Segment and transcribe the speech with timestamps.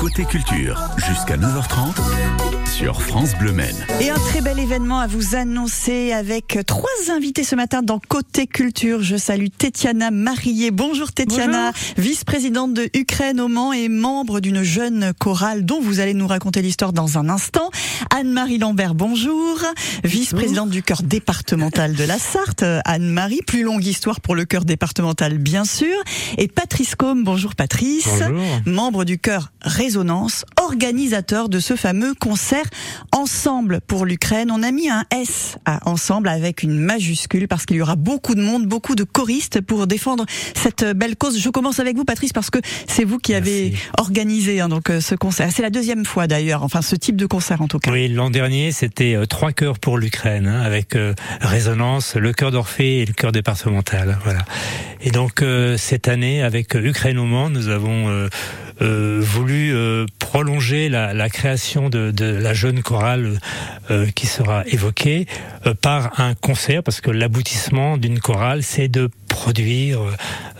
[0.00, 1.94] Côté culture, jusqu'à 9h30
[2.70, 3.76] sur France Bleu Maine.
[4.00, 8.46] Et un très bel événement à vous annoncer avec trois invités ce matin dans Côté
[8.46, 9.02] Culture.
[9.02, 10.70] Je salue Tetiana Marié.
[10.70, 16.14] Bonjour Tetiana, vice-présidente de Ukraine au Mans et membre d'une jeune chorale dont vous allez
[16.14, 17.68] nous raconter l'histoire dans un instant.
[18.14, 19.58] Anne-Marie Lambert, bonjour,
[20.04, 22.64] vice-présidente du chœur départemental de la Sarthe.
[22.86, 25.96] Anne-Marie, plus longue histoire pour le chœur départemental bien sûr.
[26.38, 28.40] Et Patrice Combe, bonjour Patrice, Bonjour.
[28.64, 29.52] membre du chœur
[29.90, 32.62] Résonance, organisateur de ce fameux concert
[33.10, 34.52] Ensemble pour l'Ukraine.
[34.52, 38.36] On a mis un S à Ensemble avec une majuscule parce qu'il y aura beaucoup
[38.36, 41.40] de monde, beaucoup de choristes pour défendre cette belle cause.
[41.40, 45.00] Je commence avec vous Patrice parce que c'est vous qui avez organisé hein, donc euh,
[45.00, 45.50] ce concert.
[45.52, 47.90] C'est la deuxième fois d'ailleurs, enfin ce type de concert en tout cas.
[47.90, 52.52] Oui, l'an dernier, c'était euh, trois chœurs pour l'Ukraine, hein, avec euh, Résonance, le chœur
[52.52, 54.18] d'Orphée et le chœur départemental.
[54.22, 54.44] Voilà.
[55.00, 58.28] Et donc euh, cette année, avec Ukraine au Mans, nous avons euh,
[58.80, 63.38] voulu euh, prolonger la, la création de, de la jeune chorale
[63.90, 65.26] euh, qui sera évoquée
[65.66, 70.00] euh, par un concert, parce que l'aboutissement d'une chorale, c'est de produire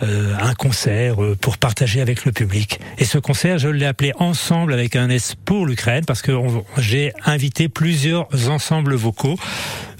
[0.01, 2.79] euh, un concert euh, pour partager avec le public.
[2.97, 6.31] Et ce concert, je l'ai appelé Ensemble avec un S pour l'Ukraine, parce que
[6.77, 9.37] j'ai invité plusieurs ensembles vocaux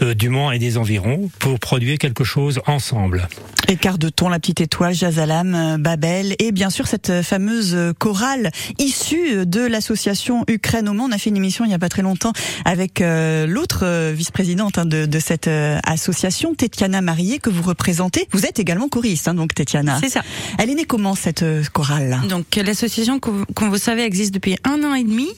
[0.02, 3.28] euh, du Mans et des environs pour produire quelque chose ensemble.
[3.68, 7.78] Écart de ton, la petite étoile, Jazalam, euh, Babel et bien sûr cette euh, fameuse
[8.00, 11.06] chorale issue de l'association Ukraine au Mans.
[11.06, 12.34] On a fait une émission il n'y a pas très longtemps
[12.66, 15.50] avec l'autre vice-présidente hein, de, de cette
[15.84, 18.28] association, Tetiana Marié, que vous représentez.
[18.32, 20.00] Vous êtes également choriste, hein, donc Tetiana.
[20.02, 20.22] C'est ça.
[20.58, 22.22] Elle est née comment cette euh, chorale?
[22.30, 25.30] Donc l'association, comme comme vous savez, existe depuis un an et demi.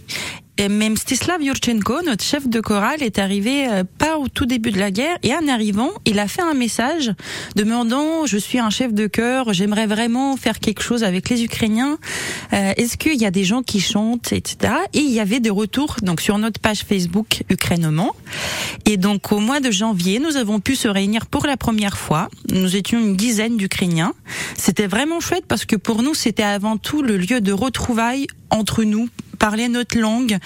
[0.59, 4.71] Et même Stislav Yurchenko, notre chef de chorale, est arrivé euh, pas au tout début
[4.71, 5.17] de la guerre.
[5.23, 7.11] Et en arrivant, il a fait un message
[7.55, 11.97] demandant "Je suis un chef de chœur, j'aimerais vraiment faire quelque chose avec les Ukrainiens.
[12.53, 15.49] Euh, Est-ce qu'il y a des gens qui chantent, etc." Et il y avait des
[15.49, 18.15] retours donc sur notre page Facebook Ukrainement.
[18.85, 22.29] Et donc au mois de janvier, nous avons pu se réunir pour la première fois.
[22.51, 24.13] Nous étions une dizaine d'Ukrainiens.
[24.55, 28.83] C'était vraiment chouette parce que pour nous, c'était avant tout le lieu de retrouvailles entre
[28.83, 29.09] nous
[29.43, 30.37] parler notre langue,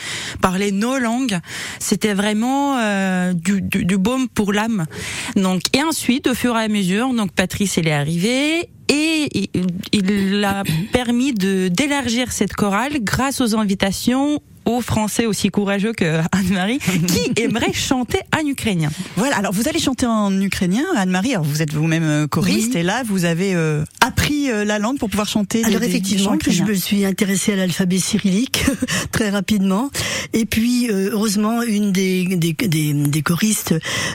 [0.41, 1.38] parler nos langues,
[1.78, 4.88] c'était vraiment euh, du, baume pour l'âme.
[5.35, 9.50] Donc et ensuite, au fur et à mesure, donc Patrice est arrivé et il,
[9.91, 16.20] il a permis de d'élargir cette chorale grâce aux invitations aux Français aussi courageux que
[16.32, 18.90] Anne-Marie qui aimeraient chanter en ukrainien.
[19.16, 22.82] Voilà, alors vous allez chanter en ukrainien, Anne-Marie, alors vous êtes vous-même euh, choriste Oui.
[22.82, 25.88] et là vous avez euh, appris euh, la langue pour pouvoir chanter des- Alors des-
[25.88, 28.66] des effectivement, que je me suis intéressée à l'alphabet cyrillique
[29.12, 29.90] très rapidement.
[30.34, 33.74] Et puis, euh, heureusement, une des, des, des, des choristes,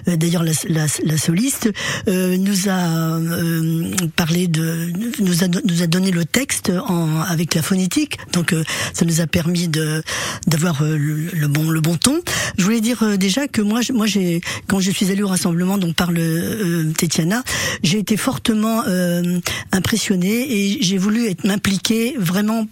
[0.08, 1.70] euh, d'ailleurs la, la, la soliste,
[2.08, 7.54] euh, nous a euh, parlé de, nous a, nous a donné le texte en, avec
[7.54, 8.18] la phonétique.
[8.32, 10.02] Donc, euh, ça nous a permis de
[10.46, 12.20] d'avoir euh, le, le bon le bon ton.
[12.58, 15.78] Je voulais dire euh, déjà que moi, moi, j'ai quand je suis allée au rassemblement,
[15.78, 17.42] donc par le euh, Tetiana,
[17.82, 19.38] j'ai été fortement euh,
[19.72, 22.66] impressionnée et j'ai voulu être m'impliquer vraiment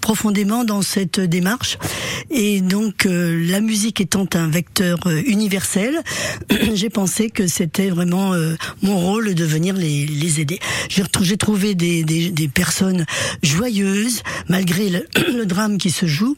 [0.00, 1.78] profondément dans cette démarche.
[2.30, 6.00] Et donc euh, la musique étant un vecteur euh, universel,
[6.74, 8.32] j'ai pensé que c'était vraiment
[8.82, 10.58] mon rôle de venir les, les aider.
[10.88, 13.04] J'ai trouvé des, des, des personnes
[13.42, 16.36] joyeuses malgré le drame qui se joue.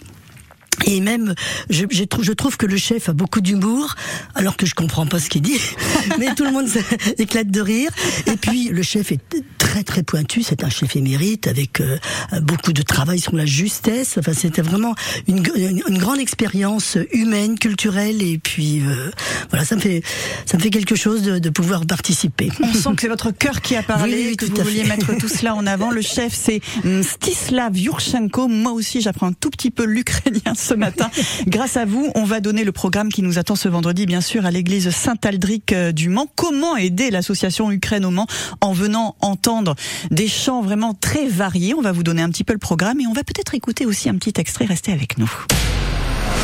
[0.87, 1.34] Et même,
[1.70, 3.94] je, j'ai trou- je trouve que le chef a beaucoup d'humour,
[4.34, 5.59] alors que je comprends pas ce qu'il dit,
[6.19, 6.66] mais tout le monde
[7.16, 7.91] s'éclate de rire.
[8.26, 9.20] Et puis, le chef est
[9.59, 11.98] très très pointu, c'est un chef émérite avec euh,
[12.43, 14.16] beaucoup de travail sur la justesse.
[14.19, 14.94] Enfin, c'était vraiment
[15.28, 19.10] une, une, une grande expérience humaine, culturelle, et puis euh,
[19.50, 20.03] voilà, ça me fait
[20.47, 22.50] ça me fait quelque chose de, de pouvoir participer.
[22.60, 24.82] On sent que c'est votre cœur qui a parlé, Oui, oui, que tout vous vouliez
[24.82, 24.88] fait.
[24.88, 25.91] mettre tout cela en avant.
[25.91, 28.49] Le chef, c'est hum, Stislav Yurchenko.
[28.49, 31.10] Moi aussi, j'apprends un tout petit peu l'ukrainien ce matin.
[31.47, 34.47] Grâce à vous, on va donner le programme qui nous attend ce vendredi, bien sûr,
[34.47, 36.27] à l'église Saint-Aldric euh, du Mans.
[36.34, 38.27] Comment aider l'association Ukraine au Mans
[38.62, 39.75] en venant entendre
[40.11, 41.75] des chants vraiment très variés?
[41.75, 44.09] On va vous donner un petit peu le programme et on va peut-être écouter aussi
[44.09, 44.65] un petit extrait.
[44.65, 45.31] Restez avec nous.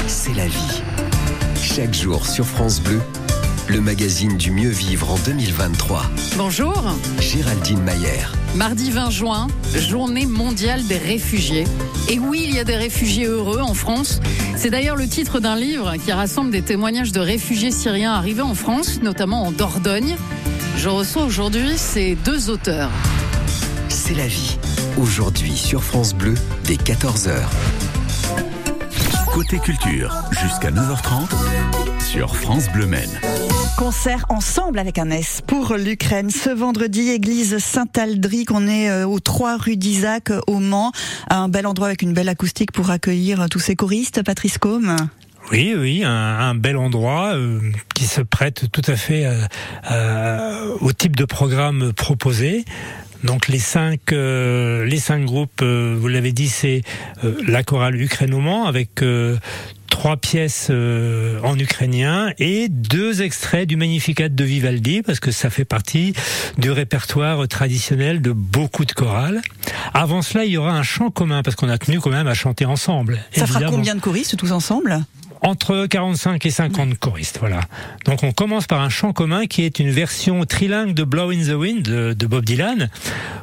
[0.06, 0.82] C'est la vie.
[1.61, 3.00] Chaque jour sur France Bleu,
[3.69, 6.03] le magazine du mieux vivre en 2023.
[6.37, 8.25] Bonjour, Géraldine Mayer.
[8.55, 11.65] mardi 20 juin, journée mondiale des réfugiés.
[12.09, 14.20] Et oui, il y a des réfugiés heureux en France.
[14.56, 18.55] C'est d'ailleurs le titre d'un livre qui rassemble des témoignages de réfugiés syriens arrivés en
[18.55, 20.17] France, notamment en Dordogne.
[20.76, 22.91] Je reçois aujourd'hui ces deux auteurs.
[23.88, 24.56] C'est la vie.
[24.97, 26.35] Aujourd'hui sur France Bleu,
[26.65, 27.35] dès 14h.
[29.32, 31.29] Côté culture, jusqu'à 9h30
[32.00, 33.20] sur France Bleu Maine.
[33.79, 36.31] Concert ensemble avec un S pour l'Ukraine.
[36.31, 40.91] Ce vendredi, église Saint-Aldric, on est euh, aux 3 rue d'Isaac au Mans.
[41.31, 44.25] Un bel endroit avec une belle acoustique pour accueillir tous ces choristes.
[44.25, 44.97] Patrice Combe.
[45.53, 47.61] Oui, oui, un, bel endroit euh,
[47.95, 49.31] qui se prête tout à fait
[49.91, 52.65] euh, au type de programme proposé.
[53.25, 56.82] Donc les cinq, les cinq groupes, vous l'avez dit, c'est
[57.23, 57.99] la chorale
[58.31, 59.03] Mans avec
[59.99, 65.50] trois pièces euh, en ukrainien et deux extraits du Magnificat de Vivaldi parce que ça
[65.50, 66.12] fait partie
[66.56, 69.41] du répertoire traditionnel de beaucoup de chorales.
[69.94, 72.35] Avant cela, il y aura un chant commun parce qu'on a tenu quand même à
[72.35, 73.19] chanter ensemble.
[73.32, 75.05] Ça fera combien de choristes tous ensemble?
[75.43, 77.61] Entre 45 et 50 choristes, voilà.
[78.05, 81.44] Donc on commence par un chant commun qui est une version trilingue de Blow in
[81.44, 82.90] the Wind de Bob Dylan,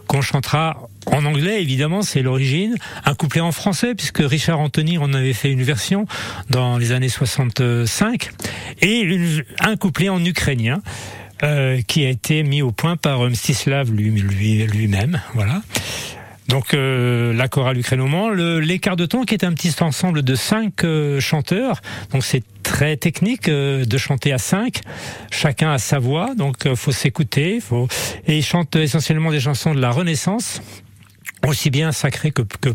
[0.08, 2.76] qu'on chantera en anglais, évidemment, c'est l'origine.
[3.06, 6.08] Un couplet en français, puisque Richard Anthony en avait fait une version
[6.50, 8.32] dans les années 65.
[8.82, 9.08] Et
[9.60, 10.82] un couplet en ukrainien.
[11.44, 15.62] Euh, qui a été mis au point par Mstislav lui-même, voilà.
[16.48, 20.84] Donc euh, la chorale ukrainoman, l'écart de ton qui est un petit ensemble de cinq
[20.84, 21.82] euh, chanteurs.
[22.12, 24.82] Donc c'est très technique de chanter à cinq,
[25.32, 27.60] chacun a sa voix, donc faut s'écouter.
[27.60, 27.88] Faut
[28.28, 30.62] et ils chantent essentiellement des chansons de la Renaissance
[31.48, 32.70] aussi bien sacré que, que.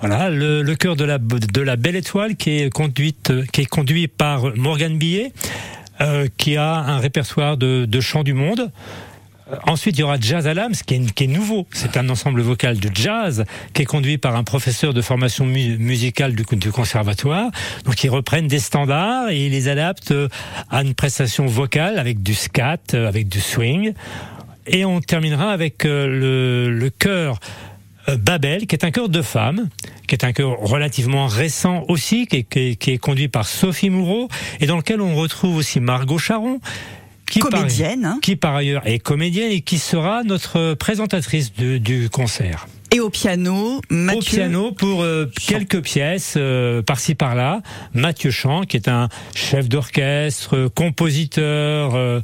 [0.00, 3.66] Voilà, le, le chœur de la, de la Belle Étoile qui est conduite, qui est
[3.66, 5.32] conduit par Morgan Billet,
[6.00, 8.70] euh, qui a un répertoire de chants du monde.
[9.50, 11.66] Euh, ensuite, il y aura Jazz Alams, qui est, qui est nouveau.
[11.72, 16.34] C'est un ensemble vocal de jazz qui est conduit par un professeur de formation musicale
[16.34, 17.50] du, conservatoire.
[17.84, 20.14] Donc, ils reprennent des standards et ils les adaptent
[20.70, 23.94] à une prestation vocale avec du scat, avec du swing.
[24.66, 27.40] Et on terminera avec euh, le, chœur
[28.08, 29.68] euh, Babel, qui est un chœur de femmes,
[30.06, 34.28] qui est un chœur relativement récent aussi, qui est, qui est, conduit par Sophie Moureau,
[34.60, 36.60] et dans lequel on retrouve aussi Margot Charon,
[37.30, 38.18] qui comédienne, par, hein.
[38.20, 42.66] qui par ailleurs est comédienne et qui sera notre présentatrice du concert.
[42.92, 44.18] Et au piano, Mathieu.
[44.18, 47.60] Au piano pour euh, quelques pièces euh, par-ci par-là.
[47.94, 52.20] Mathieu Champ, qui est un chef d'orchestre, compositeur, euh,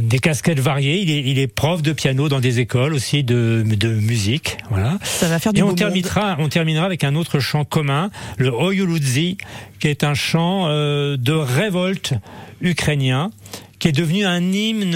[0.00, 1.00] des casquettes variées.
[1.00, 4.58] Il est, il est prof de piano dans des écoles aussi de, de musique.
[4.68, 4.98] Voilà.
[5.04, 8.50] Ça va faire du Et on terminera, on terminera avec un autre chant commun, le
[8.52, 9.38] Oyuludzi,
[9.78, 12.14] qui est un chant de révolte
[12.60, 13.30] ukrainien
[13.78, 14.94] qui est devenu un hymne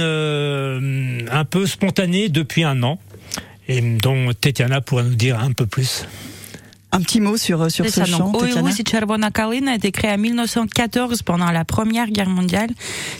[1.30, 2.98] un peu spontané depuis un an
[3.68, 6.06] et dont Tetiana pourrait nous dire un peu plus.
[6.94, 8.30] Un petit mot sur, sur ce chant.
[8.70, 12.68] si Chervona Kalina a été créé en 1914 pendant la Première Guerre mondiale.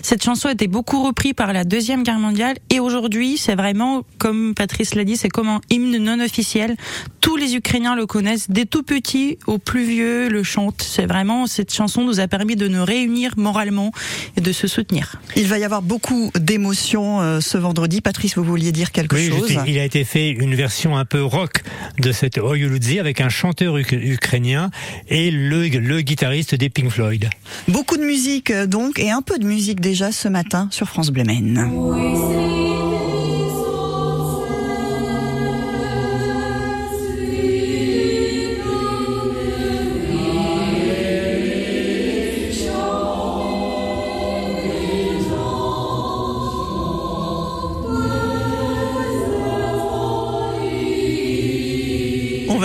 [0.03, 4.03] Cette chanson a été beaucoup reprise par la Deuxième Guerre mondiale et aujourd'hui, c'est vraiment,
[4.19, 6.77] comme Patrice l'a dit, c'est comme un hymne non officiel.
[7.23, 10.83] Tous les Ukrainiens le connaissent, des tout petits aux plus vieux le chantent.
[10.83, 13.91] C'est vraiment, cette chanson nous a permis de nous réunir moralement
[14.37, 15.17] et de se soutenir.
[15.35, 18.03] Il va y avoir beaucoup d'émotions euh, ce vendredi.
[18.03, 21.23] Patrice, vous vouliez dire quelque oui, chose Il a été fait une version un peu
[21.23, 21.63] rock
[21.99, 24.71] de cette Oyuludzi avec un chanteur ukrainien
[25.09, 27.29] et le, guitariste des Pink Floyd.
[27.69, 31.11] Beaucoup de musique euh, donc et un peu de musique déjà ce matin sur France
[31.11, 32.72] Bleu Maine.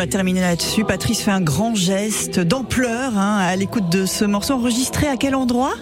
[0.07, 0.85] Va terminer là-dessus.
[0.85, 5.35] Patrice fait un grand geste d'ampleur hein, à l'écoute de ce morceau enregistré à quel
[5.35, 5.73] endroit?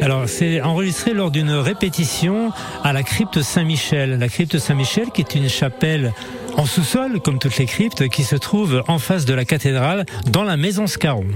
[0.00, 2.52] Alors, c'est enregistré lors d'une répétition
[2.84, 4.18] à la crypte Saint-Michel.
[4.18, 6.12] La crypte Saint-Michel, qui est une chapelle
[6.56, 10.44] en sous-sol, comme toutes les cryptes, qui se trouve en face de la cathédrale, dans
[10.44, 11.26] la maison Scarron.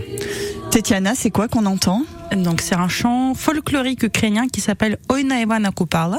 [0.70, 2.02] Tetiana, c'est quoi qu'on entend?
[2.34, 6.18] Donc c'est un chant folklorique ukrainien qui s'appelle Oina Ivana Kupala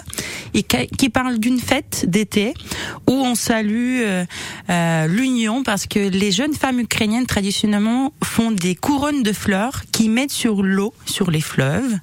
[0.53, 2.53] et qui parle d'une fête d'été
[3.07, 4.25] où on salue euh,
[4.69, 10.09] euh, l'union parce que les jeunes femmes ukrainiennes traditionnellement font des couronnes de fleurs qui
[10.09, 11.97] mettent sur l'eau, sur les fleuves.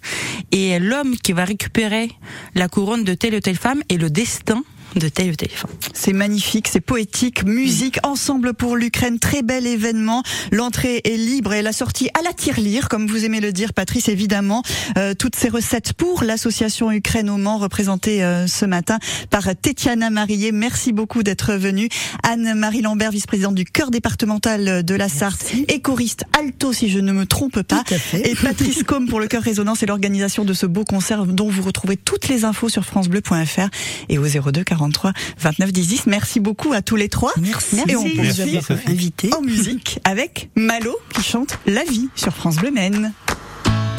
[0.52, 2.10] Et l'homme qui va récupérer
[2.54, 4.62] la couronne de telle ou telle femme est le destin
[4.96, 5.70] de tel téléphone.
[5.92, 10.22] C'est magnifique, c'est poétique, musique ensemble pour l'Ukraine, très bel événement.
[10.52, 14.08] L'entrée est libre et la sortie à la tirelire, comme vous aimez le dire, Patrice,
[14.08, 14.62] évidemment.
[14.98, 18.98] Euh, toutes ces recettes pour l'association Ukraine au Mans, représentée euh, ce matin
[19.30, 20.52] par Tetiana Marillet.
[20.52, 21.88] Merci beaucoup d'être venue.
[22.22, 27.12] Anne-Marie Lambert, vice-présidente du cœur départemental de la Sarthe et choriste alto, si je ne
[27.12, 27.82] me trompe pas.
[28.12, 31.62] Et Patrice Combe pour le cœur résonance et l'organisation de ce beau concert dont vous
[31.62, 33.68] retrouvez toutes les infos sur francebleu.fr
[34.08, 36.06] et au 02 40 43 29 10 10.
[36.06, 37.32] Merci beaucoup à tous les trois.
[37.40, 37.80] Merci.
[37.88, 42.70] Et on poursuit invité en musique avec Malo qui chante La vie sur France Bleu
[42.70, 43.12] Maine.